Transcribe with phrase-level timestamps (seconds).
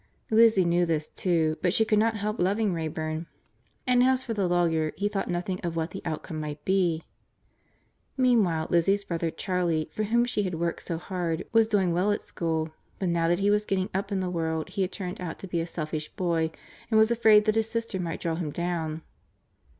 [0.31, 3.27] Lizzie knew this, too, but she could not help loving Wrayburn,
[3.85, 7.03] and as for the lawyer, he thought nothing of what the outcome might be.
[8.17, 12.23] Meanwhile Lizzie's brother Charley, for whom she had worked so hard, was doing well at
[12.25, 15.37] school, but now that he was getting up in the world he had turned out
[15.37, 16.49] to be a selfish boy
[16.89, 19.03] and was afraid that his sister might draw him down.